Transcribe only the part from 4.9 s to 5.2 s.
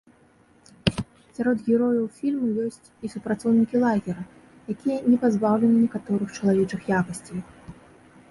не